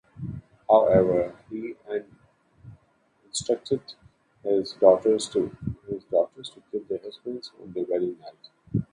[0.67, 1.75] However, he
[3.27, 3.81] instructed
[4.43, 5.55] his daughters to
[6.41, 8.83] kill their husbands on their wedding night.